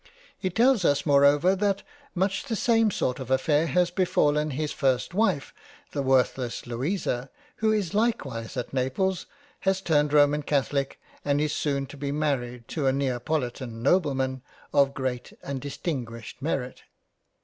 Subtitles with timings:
[0.35, 1.83] He tells us moreover that
[2.15, 5.53] much the same sort of affair has befallen his first wife
[5.91, 9.27] the worthless Louisa who is likewise at Naples
[9.59, 14.41] had turned Roman catholic, and is soon to be married to a Neapolitan Nobleman
[14.73, 16.81] of great and Dis tinguished merit.